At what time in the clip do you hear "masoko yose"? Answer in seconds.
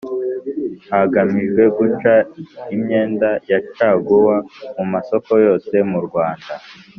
4.93-5.73